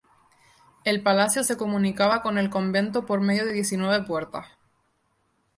[0.83, 4.47] El palacio se comunicaba con el convento por medio de diecinueve puertas.